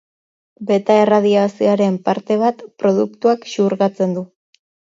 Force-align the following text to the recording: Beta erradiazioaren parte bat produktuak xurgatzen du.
Beta 0.69 0.95
erradiazioaren 1.01 1.99
parte 2.09 2.39
bat 2.45 2.65
produktuak 2.85 3.49
xurgatzen 3.55 4.19
du. 4.21 4.29